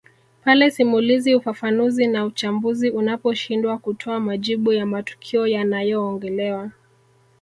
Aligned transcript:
Pale 0.45 0.71
simulizi 0.71 1.35
ufafanuzi 1.35 2.07
na 2.07 2.25
uchambuzi 2.25 2.89
unaposhindwa 2.89 3.77
kutoa 3.77 4.19
majibu 4.19 4.73
ya 4.73 4.85
matukio 4.85 5.47
yanayoongelewa 5.47 6.71